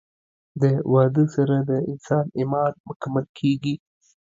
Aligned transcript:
د 0.61 0.63
واده 0.93 1.23
سره 1.35 1.55
د 1.69 1.71
انسان 1.89 2.25
ايمان 2.37 2.73
مکمل 2.89 3.25
کيږي 3.37 3.75